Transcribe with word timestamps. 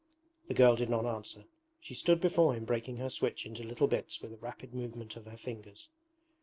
The 0.47 0.55
girl 0.55 0.75
did 0.75 0.89
not 0.89 1.05
answer. 1.05 1.43
She 1.79 1.93
stood 1.93 2.21
before 2.21 2.55
him 2.55 2.65
breaking 2.65 2.97
her 2.97 3.07
switch 3.07 3.45
into 3.45 3.63
little 3.63 3.85
bits 3.85 4.19
with 4.19 4.33
a 4.33 4.37
rapid 4.37 4.73
movement 4.73 5.15
of 5.15 5.27
her 5.27 5.37
fingers. 5.37 5.89